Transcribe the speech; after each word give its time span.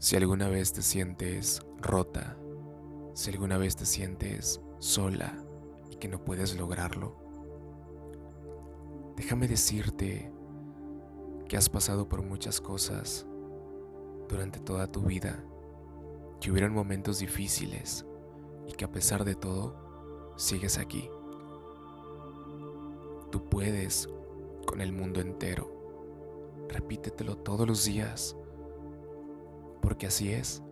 Si 0.00 0.14
alguna 0.14 0.48
vez 0.48 0.72
te 0.72 0.80
sientes 0.80 1.60
rota, 1.80 2.36
si 3.14 3.32
alguna 3.32 3.58
vez 3.58 3.74
te 3.74 3.84
sientes 3.84 4.60
sola 4.78 5.44
y 5.90 5.96
que 5.96 6.06
no 6.06 6.24
puedes 6.24 6.56
lograrlo, 6.56 7.16
déjame 9.16 9.48
decirte 9.48 10.30
que 11.48 11.56
has 11.56 11.68
pasado 11.68 12.08
por 12.08 12.22
muchas 12.22 12.60
cosas 12.60 13.26
durante 14.28 14.60
toda 14.60 14.86
tu 14.86 15.02
vida, 15.02 15.44
que 16.40 16.52
hubieron 16.52 16.72
momentos 16.72 17.18
difíciles 17.18 18.06
y 18.68 18.74
que 18.74 18.84
a 18.84 18.92
pesar 18.92 19.24
de 19.24 19.34
todo, 19.34 20.32
sigues 20.36 20.78
aquí. 20.78 21.10
Tú 23.32 23.48
puedes 23.50 24.08
con 24.64 24.80
el 24.80 24.92
mundo 24.92 25.20
entero. 25.20 25.74
Repítetelo 26.68 27.36
todos 27.36 27.66
los 27.66 27.84
días 27.84 28.36
porque 29.80 30.06
así 30.06 30.32
es, 30.32 30.62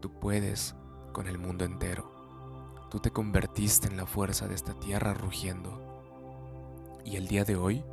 tú 0.00 0.10
puedes 0.18 0.74
con 1.12 1.28
el 1.28 1.38
mundo 1.38 1.64
entero. 1.64 2.10
Tú 2.90 3.00
te 3.00 3.10
convertiste 3.10 3.88
en 3.88 3.96
la 3.96 4.06
fuerza 4.06 4.46
de 4.46 4.54
esta 4.54 4.74
tierra 4.74 5.14
rugiendo. 5.14 5.82
Y 7.04 7.16
el 7.16 7.26
día 7.26 7.44
de 7.44 7.56
hoy 7.56 7.84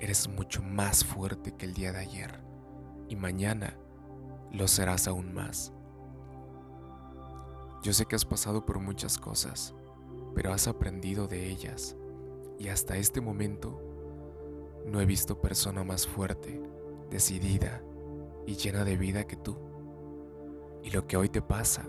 eres 0.00 0.28
mucho 0.28 0.62
más 0.62 1.04
fuerte 1.04 1.54
que 1.54 1.66
el 1.66 1.74
día 1.74 1.92
de 1.92 2.00
ayer. 2.00 2.40
Y 3.08 3.16
mañana 3.16 3.76
lo 4.50 4.68
serás 4.68 5.06
aún 5.06 5.32
más. 5.32 5.72
Yo 7.82 7.92
sé 7.92 8.06
que 8.06 8.16
has 8.16 8.24
pasado 8.24 8.64
por 8.64 8.78
muchas 8.78 9.18
cosas, 9.18 9.74
pero 10.34 10.52
has 10.52 10.68
aprendido 10.68 11.26
de 11.26 11.48
ellas. 11.48 11.96
Y 12.58 12.68
hasta 12.68 12.96
este 12.96 13.20
momento 13.20 13.80
no 14.86 15.00
he 15.00 15.06
visto 15.06 15.40
persona 15.40 15.84
más 15.84 16.06
fuerte, 16.06 16.62
decidida 17.10 17.82
y 18.46 18.56
llena 18.56 18.84
de 18.84 18.96
vida 18.96 19.24
que 19.24 19.36
tú. 19.36 19.56
Y 20.82 20.90
lo 20.90 21.06
que 21.06 21.16
hoy 21.16 21.28
te 21.28 21.42
pasa, 21.42 21.86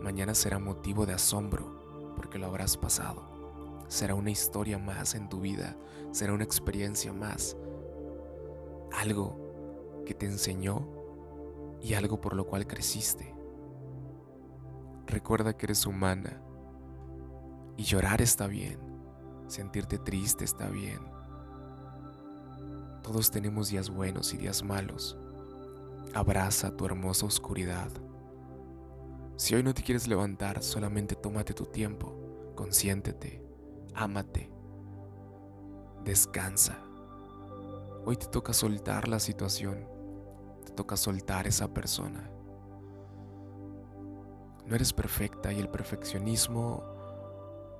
mañana 0.00 0.34
será 0.34 0.58
motivo 0.58 1.06
de 1.06 1.14
asombro 1.14 2.12
porque 2.16 2.38
lo 2.38 2.46
habrás 2.46 2.76
pasado. 2.76 3.22
Será 3.88 4.14
una 4.14 4.30
historia 4.30 4.78
más 4.78 5.14
en 5.14 5.28
tu 5.28 5.40
vida, 5.40 5.76
será 6.12 6.32
una 6.32 6.44
experiencia 6.44 7.12
más. 7.12 7.56
Algo 8.92 10.02
que 10.06 10.14
te 10.14 10.26
enseñó 10.26 10.86
y 11.80 11.94
algo 11.94 12.20
por 12.20 12.34
lo 12.34 12.46
cual 12.46 12.66
creciste. 12.66 13.34
Recuerda 15.06 15.56
que 15.56 15.66
eres 15.66 15.86
humana 15.86 16.42
y 17.76 17.84
llorar 17.84 18.20
está 18.20 18.46
bien, 18.46 18.78
sentirte 19.46 19.98
triste 19.98 20.44
está 20.44 20.68
bien. 20.68 21.00
Todos 23.02 23.30
tenemos 23.30 23.70
días 23.70 23.88
buenos 23.88 24.34
y 24.34 24.36
días 24.36 24.62
malos 24.62 25.16
Abraza 26.14 26.74
tu 26.74 26.86
hermosa 26.86 27.26
oscuridad. 27.26 27.90
Si 29.36 29.54
hoy 29.54 29.62
no 29.62 29.74
te 29.74 29.82
quieres 29.82 30.08
levantar, 30.08 30.62
solamente 30.62 31.14
tómate 31.14 31.52
tu 31.52 31.66
tiempo, 31.66 32.52
consiéntete, 32.56 33.44
ámate, 33.94 34.50
descansa. 36.04 36.78
Hoy 38.06 38.16
te 38.16 38.26
toca 38.26 38.54
soltar 38.54 39.06
la 39.06 39.20
situación, 39.20 39.86
te 40.64 40.72
toca 40.72 40.96
soltar 40.96 41.46
esa 41.46 41.74
persona. 41.74 42.30
No 44.66 44.74
eres 44.74 44.92
perfecta 44.92 45.52
y 45.52 45.60
el 45.60 45.68
perfeccionismo 45.68 46.82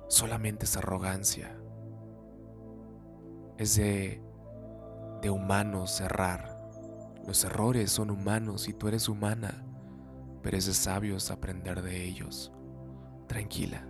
solamente 0.07 0.65
es 0.65 0.77
arrogancia. 0.77 1.59
Es 3.57 3.75
de, 3.75 4.21
de 5.21 5.29
humano 5.29 5.87
cerrar 5.87 6.58
los 7.29 7.43
errores 7.43 7.91
son 7.91 8.09
humanos 8.09 8.67
y 8.69 8.73
tú 8.73 8.87
eres 8.87 9.07
humana, 9.07 9.63
pero 10.41 10.57
es 10.57 10.65
de 10.65 10.73
sabios 10.73 11.29
aprender 11.29 11.83
de 11.83 12.03
ellos. 12.03 12.51
Tranquila. 13.27 13.85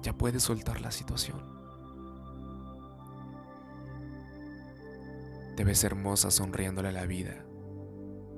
Ya 0.00 0.16
puedes 0.16 0.44
soltar 0.44 0.80
la 0.80 0.92
situación. 0.92 1.42
Te 5.56 5.64
ves 5.64 5.82
hermosa 5.82 6.30
sonriéndole 6.30 6.90
a 6.90 6.92
la 6.92 7.04
vida, 7.04 7.44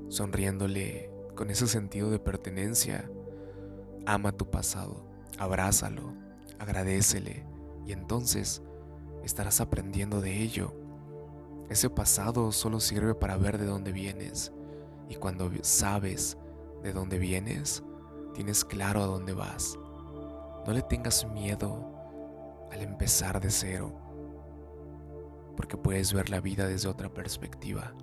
sonriéndole 0.09 1.11
con 1.35 1.51
ese 1.51 1.67
sentido 1.67 2.11
de 2.11 2.21
pertenencia. 2.21 3.11
Ama 4.07 4.33
tu 4.33 4.51
pasado, 4.51 5.07
abrázalo, 5.39 6.15
agradecele 6.59 7.45
y 7.85 7.93
entonces 7.93 8.63
estarás 9.23 9.61
aprendiendo 9.61 10.23
de 10.23 10.43
ello 10.43 10.78
ese 11.69 11.91
pasado 11.91 12.51
solo 12.53 12.81
sirve 12.81 13.15
para 13.15 13.37
ver 13.37 13.59
de 13.59 13.67
dónde 13.67 13.93
vienes. 13.93 14.53
Y 15.09 15.17
cuando 15.17 15.51
sabes 15.63 16.39
de 16.83 16.93
dónde 16.93 17.19
vienes, 17.19 17.83
tienes 18.35 18.65
claro 18.65 19.03
a 19.03 19.07
dónde 19.07 19.35
vas. 19.35 19.79
No 20.67 20.73
le 20.73 20.83
tengas 20.83 21.27
miedo 21.27 21.93
al 22.71 22.83
empezar 22.83 23.41
de 23.41 23.51
cero, 23.51 23.93
porque 25.57 25.77
puedes 25.77 26.13
ver 26.13 26.31
la 26.31 26.41
vida 26.41 26.67
desde 26.67 26.89
otra 26.89 27.13
perspectiva. 27.13 27.95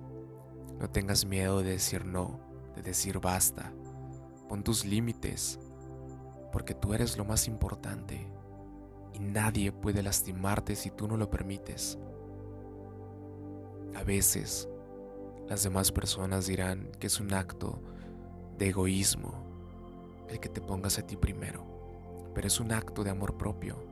No 0.78 0.90
tengas 0.90 1.24
miedo 1.24 1.62
de 1.62 1.70
decir 1.70 2.04
no, 2.04 2.40
de 2.74 2.82
decir 2.82 3.18
basta. 3.18 3.72
Pon 4.48 4.62
tus 4.62 4.84
límites, 4.84 5.58
porque 6.52 6.74
tú 6.74 6.94
eres 6.94 7.16
lo 7.16 7.24
más 7.24 7.48
importante 7.48 8.26
y 9.14 9.18
nadie 9.18 9.72
puede 9.72 10.02
lastimarte 10.02 10.76
si 10.76 10.90
tú 10.90 11.08
no 11.08 11.16
lo 11.16 11.30
permites. 11.30 11.98
A 13.96 14.04
veces 14.04 14.68
las 15.48 15.62
demás 15.62 15.90
personas 15.90 16.46
dirán 16.46 16.92
que 17.00 17.06
es 17.06 17.18
un 17.18 17.32
acto 17.32 17.80
de 18.58 18.68
egoísmo 18.68 20.26
el 20.28 20.38
que 20.38 20.50
te 20.50 20.60
pongas 20.60 20.98
a 20.98 21.06
ti 21.06 21.16
primero, 21.16 21.64
pero 22.34 22.46
es 22.46 22.60
un 22.60 22.72
acto 22.72 23.02
de 23.04 23.10
amor 23.10 23.38
propio. 23.38 23.82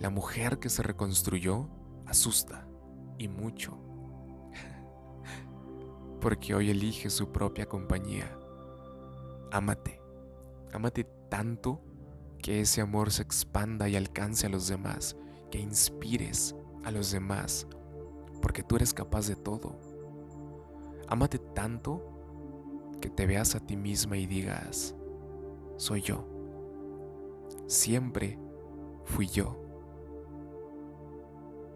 La 0.00 0.10
mujer 0.10 0.58
que 0.58 0.70
se 0.70 0.82
reconstruyó 0.82 1.68
asusta 2.06 2.66
y 3.16 3.28
mucho, 3.28 3.78
porque 6.20 6.54
hoy 6.54 6.70
elige 6.70 7.10
su 7.10 7.30
propia 7.30 7.66
compañía. 7.66 8.36
Ámate, 9.52 10.00
ámate 10.72 11.04
tanto 11.28 11.80
que 12.42 12.62
ese 12.62 12.80
amor 12.80 13.12
se 13.12 13.22
expanda 13.22 13.88
y 13.88 13.94
alcance 13.94 14.46
a 14.46 14.50
los 14.50 14.66
demás, 14.66 15.16
que 15.50 15.60
inspires 15.60 16.56
a 16.84 16.90
los 16.90 17.12
demás 17.12 17.66
porque 18.40 18.62
tú 18.62 18.76
eres 18.76 18.94
capaz 18.94 19.26
de 19.28 19.36
todo. 19.36 19.76
Ámate 21.08 21.38
tanto 21.38 22.02
que 23.00 23.08
te 23.08 23.26
veas 23.26 23.54
a 23.54 23.60
ti 23.60 23.76
misma 23.76 24.16
y 24.16 24.26
digas, 24.26 24.94
soy 25.76 26.02
yo. 26.02 26.26
Siempre 27.66 28.38
fui 29.04 29.26
yo. 29.26 29.56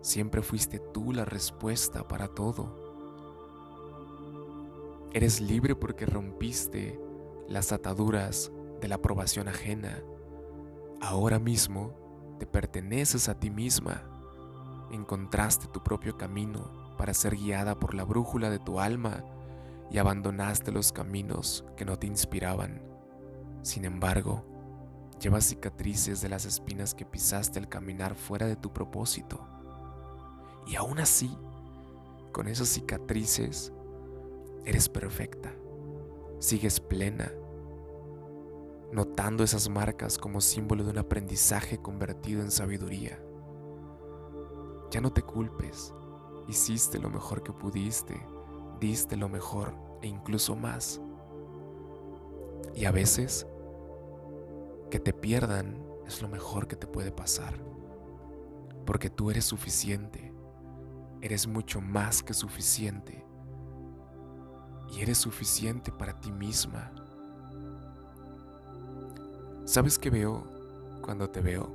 Siempre 0.01 0.43
fuiste 0.43 0.79
tú 0.79 1.13
la 1.13 1.25
respuesta 1.25 2.07
para 2.07 2.29
todo. 2.29 2.81
Eres 5.13 5.41
libre 5.41 5.77
porque 5.77 6.07
rompiste 6.07 7.01
las 7.49 7.73
ataduras 7.73 8.51
de 8.81 8.89
la 8.89 8.97
aprobación 8.97 9.49
ajena. 9.49 10.03
Ahora 11.01 11.39
mismo 11.39 12.37
te 12.39 12.47
perteneces 12.47 13.29
a 13.29 13.39
ti 13.39 13.51
misma 13.51 14.12
encontraste 14.93 15.67
tu 15.67 15.83
propio 15.83 16.17
camino 16.17 16.95
para 16.97 17.15
ser 17.15 17.37
guiada 17.37 17.79
por 17.79 17.95
la 17.95 18.05
brújula 18.05 18.51
de 18.51 18.59
tu 18.59 18.79
alma 18.79 19.25
y 19.91 19.99
abandonaste 19.99 20.71
los 20.71 20.93
caminos 20.93 21.65
que 21.77 21.85
no 21.85 21.99
te 21.99 22.07
inspiraban. 22.07 22.83
Sin 23.63 23.85
embargo, 23.85 24.45
llevas 25.21 25.45
cicatrices 25.45 26.21
de 26.21 26.29
las 26.29 26.45
espinas 26.45 26.95
que 26.95 27.05
pisaste 27.05 27.59
al 27.59 27.69
caminar 27.69 28.15
fuera 28.15 28.47
de 28.47 28.57
tu 28.57 28.73
propósito. 28.73 29.47
Y 30.67 30.77
aún 30.77 30.99
así, 30.99 31.37
con 32.33 32.49
esas 32.49 32.69
cicatrices, 32.69 33.73
eres 34.65 34.89
perfecta, 34.89 35.53
sigues 36.39 36.81
plena, 36.81 37.33
notando 38.93 39.43
esas 39.43 39.69
marcas 39.69 40.19
como 40.19 40.41
símbolo 40.41 40.85
de 40.85 40.91
un 40.91 40.99
aprendizaje 40.99 41.79
convertido 41.79 42.43
en 42.43 42.51
sabiduría. 42.51 43.19
Ya 44.93 45.01
no 45.01 45.11
te 45.11 45.23
culpes. 45.23 45.95
Hiciste 46.49 46.99
lo 46.99 47.09
mejor 47.09 47.43
que 47.43 47.51
pudiste, 47.51 48.27
diste 48.79 49.17
lo 49.17 49.27
mejor 49.27 49.75
e 50.03 50.07
incluso 50.07 50.55
más. 50.55 51.01
Y 52.75 52.85
a 52.85 52.93
veces, 52.93 53.47
que 54.91 55.01
te 55.01 55.15
pierdan 55.15 55.83
es 56.07 56.21
lo 56.21 56.29
mejor 56.29 56.69
que 56.69 56.77
te 56.77 56.87
puede 56.87 57.11
pasar. 57.11 57.55
Porque 58.85 59.09
tú 59.09 59.31
eres 59.31 59.47
suficiente. 59.47 60.35
Eres 61.23 61.47
mucho 61.47 61.81
más 61.81 62.23
que 62.23 62.35
suficiente. 62.35 63.25
Y 64.95 65.01
eres 65.01 65.17
suficiente 65.17 65.91
para 65.91 66.21
ti 66.21 66.31
misma. 66.31 66.93
¿Sabes 69.65 69.99
qué 69.99 70.11
veo 70.11 70.45
cuando 71.01 71.31
te 71.31 71.41
veo? 71.41 71.75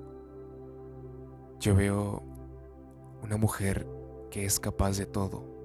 Yo 1.59 1.73
veo 1.73 2.36
una 3.21 3.37
mujer 3.37 3.87
que 4.31 4.45
es 4.45 4.59
capaz 4.59 4.97
de 4.97 5.05
todo. 5.05 5.55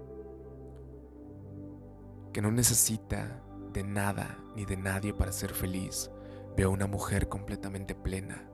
que 2.32 2.40
no 2.42 2.50
necesita 2.50 3.42
de 3.72 3.82
nada 3.84 4.38
ni 4.56 4.64
de 4.64 4.76
nadie 4.76 5.12
para 5.12 5.32
ser 5.32 5.52
feliz. 5.52 6.10
Veo 6.56 6.70
una 6.70 6.86
mujer 6.86 7.28
completamente 7.28 7.94
plena. 7.94 8.48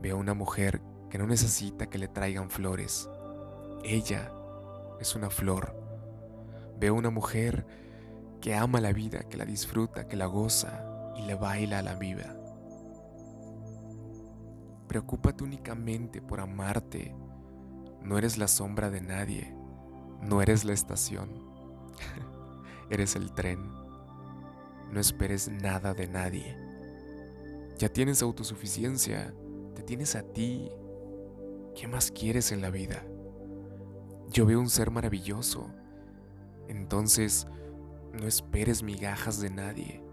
Veo 0.00 0.16
una 0.16 0.34
mujer 0.34 0.80
que 1.10 1.18
no 1.18 1.26
necesita 1.26 1.88
que 1.88 1.98
le 1.98 2.08
traigan 2.08 2.50
flores. 2.50 3.08
Ella 3.84 4.32
es 5.00 5.14
una 5.14 5.30
flor. 5.30 5.74
Veo 6.78 6.94
una 6.94 7.10
mujer 7.10 7.66
que 8.40 8.54
ama 8.54 8.80
la 8.80 8.92
vida, 8.92 9.20
que 9.28 9.36
la 9.36 9.44
disfruta, 9.44 10.06
que 10.06 10.16
la 10.16 10.26
goza 10.26 11.12
y 11.16 11.22
le 11.22 11.34
baila 11.34 11.78
a 11.80 11.82
la 11.82 11.94
vida. 11.94 12.36
Preocúpate 14.86 15.42
únicamente 15.42 16.22
por 16.22 16.40
amarte. 16.40 17.14
No 18.06 18.18
eres 18.18 18.38
la 18.38 18.46
sombra 18.46 18.88
de 18.88 19.00
nadie. 19.00 19.52
No 20.22 20.40
eres 20.40 20.64
la 20.64 20.72
estación. 20.72 21.28
eres 22.90 23.16
el 23.16 23.32
tren. 23.32 23.68
No 24.92 25.00
esperes 25.00 25.48
nada 25.48 25.92
de 25.92 26.06
nadie. 26.06 26.56
Ya 27.78 27.88
tienes 27.88 28.22
autosuficiencia. 28.22 29.34
Te 29.74 29.82
tienes 29.82 30.14
a 30.14 30.22
ti. 30.22 30.70
¿Qué 31.74 31.88
más 31.88 32.12
quieres 32.12 32.52
en 32.52 32.60
la 32.60 32.70
vida? 32.70 33.04
Yo 34.30 34.46
veo 34.46 34.60
un 34.60 34.70
ser 34.70 34.92
maravilloso. 34.92 35.68
Entonces, 36.68 37.48
no 38.12 38.28
esperes 38.28 38.84
migajas 38.84 39.40
de 39.40 39.50
nadie. 39.50 40.04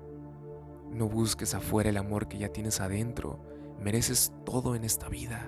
No 0.89 1.07
busques 1.07 1.53
afuera 1.53 1.91
el 1.91 1.97
amor 1.97 2.27
que 2.27 2.39
ya 2.39 2.49
tienes 2.49 2.81
adentro. 2.81 3.39
Mereces 3.79 4.33
todo 4.47 4.73
en 4.73 4.83
esta 4.83 5.09
vida. 5.09 5.47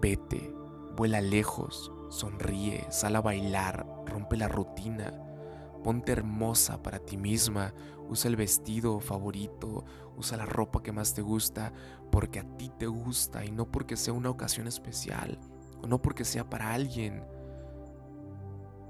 Vete, 0.00 0.52
vuela 0.96 1.20
lejos, 1.20 1.92
sonríe, 2.08 2.86
sal 2.90 3.16
a 3.16 3.20
bailar, 3.20 3.86
rompe 4.06 4.36
la 4.36 4.48
rutina. 4.48 5.22
Ponte 5.84 6.10
hermosa 6.10 6.82
para 6.82 6.98
ti 6.98 7.16
misma, 7.16 7.72
usa 8.08 8.28
el 8.28 8.34
vestido 8.34 8.98
favorito, 8.98 9.84
usa 10.16 10.36
la 10.36 10.46
ropa 10.46 10.82
que 10.82 10.90
más 10.90 11.14
te 11.14 11.22
gusta, 11.22 11.72
porque 12.10 12.40
a 12.40 12.56
ti 12.56 12.72
te 12.76 12.86
gusta 12.86 13.44
y 13.44 13.52
no 13.52 13.70
porque 13.70 13.96
sea 13.96 14.12
una 14.12 14.30
ocasión 14.30 14.66
especial, 14.66 15.38
o 15.82 15.86
no 15.86 16.02
porque 16.02 16.24
sea 16.24 16.48
para 16.48 16.72
alguien. 16.72 17.22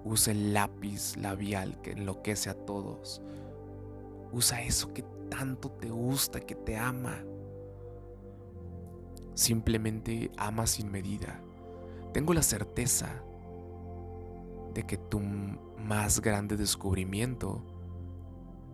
Usa 0.04 0.32
el 0.32 0.54
lápiz 0.54 1.16
labial 1.16 1.80
que 1.82 1.90
enloquece 1.90 2.48
a 2.48 2.54
todos. 2.54 3.20
Usa 4.32 4.62
eso 4.62 4.94
que 4.94 5.02
tanto 5.28 5.70
te 5.72 5.90
gusta, 5.90 6.40
que 6.40 6.54
te 6.54 6.78
ama. 6.78 7.24
Simplemente 9.34 10.30
ama 10.38 10.66
sin 10.66 10.90
medida. 10.90 11.42
Tengo 12.16 12.32
la 12.32 12.42
certeza 12.42 13.22
de 14.72 14.84
que 14.84 14.96
tu 14.96 15.20
más 15.20 16.22
grande 16.22 16.56
descubrimiento 16.56 17.62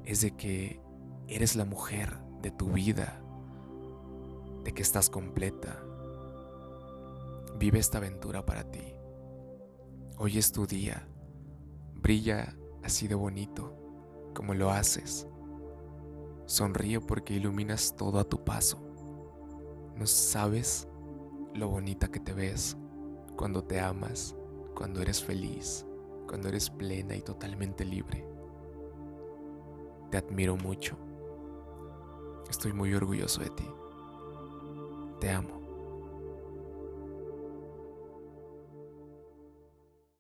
es 0.05 0.21
de 0.21 0.37
que 0.37 0.81
eres 1.27 1.56
la 1.56 1.65
mujer 1.65 2.21
de 2.41 2.53
tu 2.53 2.71
vida, 2.71 3.21
de 4.62 4.73
que 4.73 4.81
estás 4.81 5.11
completa. 5.11 5.83
Vive 7.59 7.81
esta 7.81 7.99
aventura 7.99 8.47
para 8.47 8.71
ti. 8.71 8.94
Hoy 10.19 10.39
es 10.39 10.53
tu 10.53 10.65
día. 10.65 11.09
Brilla 11.97 12.56
así 12.85 13.09
de 13.09 13.17
bonito 13.17 13.77
como 14.37 14.55
lo 14.55 14.71
haces. 14.71 15.27
Sonríe 16.47 17.00
porque 17.00 17.35
iluminas 17.35 17.97
todo 17.97 18.21
a 18.21 18.25
tu 18.25 18.44
paso. 18.44 18.79
No 19.97 20.06
sabes 20.06 20.87
lo 21.55 21.69
bonita 21.69 22.06
que 22.06 22.21
te 22.21 22.35
ves 22.35 22.77
cuando 23.37 23.62
te 23.62 23.81
amas, 23.81 24.37
cuando 24.75 25.00
eres 25.00 25.23
feliz, 25.23 25.87
cuando 26.26 26.49
eres 26.49 26.70
plena 26.70 27.17
y 27.17 27.23
totalmente 27.23 27.84
libre. 27.84 28.26
Te 30.11 30.19
admiro 30.19 30.56
mucho. 30.56 30.96
Estoy 32.50 32.73
muy 32.73 32.93
orgulloso 32.94 33.40
de 33.40 33.50
ti. 33.50 33.69
Te 35.20 35.31
amo. 35.31 35.62